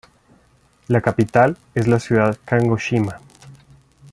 La 0.87 0.99
capital 0.99 1.59
es 1.75 1.85
la 1.87 1.99
ciudad 1.99 2.31
de 2.31 2.37
Kagoshima. 2.43 3.19